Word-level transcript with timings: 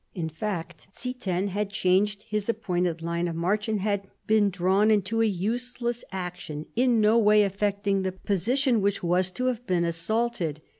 In 0.15 0.29
fact 0.29 0.87
Ziethen 0.91 1.49
had 1.49 1.69
changed 1.69 2.23
his 2.23 2.49
appointed 2.49 3.03
line 3.03 3.27
of 3.27 3.35
march 3.35 3.67
and 3.69 3.79
been 4.25 4.49
drawn 4.49 4.89
into 4.89 5.21
a 5.21 5.27
useless 5.27 6.03
action, 6.11 6.65
in 6.75 6.99
no 6.99 7.19
way 7.19 7.43
affecting 7.43 8.01
the 8.01 8.11
position 8.11 8.81
which 8.81 9.03
was 9.03 9.29
to 9.29 9.45
have 9.45 9.67
been 9.67 9.85
assaulted. 9.85 10.59